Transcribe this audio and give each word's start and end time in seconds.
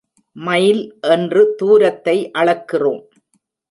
Mile 0.35 0.81
என்று 1.09 1.55
தூரத்தை 1.55 2.17
அளக்கிறோம். 2.39 3.03